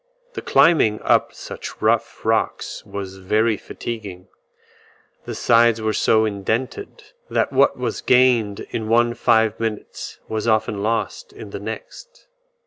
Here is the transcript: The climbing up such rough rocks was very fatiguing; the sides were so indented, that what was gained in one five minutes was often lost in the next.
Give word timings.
The 0.33 0.41
climbing 0.41 0.99
up 1.03 1.31
such 1.31 1.79
rough 1.79 2.25
rocks 2.25 2.83
was 2.87 3.17
very 3.17 3.55
fatiguing; 3.55 4.29
the 5.25 5.35
sides 5.35 5.79
were 5.79 5.93
so 5.93 6.25
indented, 6.25 7.11
that 7.29 7.53
what 7.53 7.77
was 7.77 8.01
gained 8.01 8.61
in 8.71 8.87
one 8.89 9.13
five 9.13 9.59
minutes 9.59 10.17
was 10.27 10.47
often 10.47 10.81
lost 10.81 11.33
in 11.33 11.51
the 11.51 11.59
next. 11.59 12.25